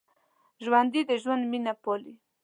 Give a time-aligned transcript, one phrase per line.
[0.63, 2.13] ژوندي د ژوند مینه پالي